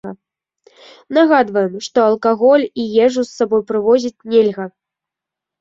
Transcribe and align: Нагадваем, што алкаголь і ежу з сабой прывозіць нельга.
Нагадваем, 1.17 1.75
што 1.87 1.99
алкаголь 2.11 2.65
і 2.85 2.87
ежу 3.09 3.21
з 3.29 3.37
сабой 3.41 3.61
прывозіць 3.73 4.25
нельга. 4.35 4.65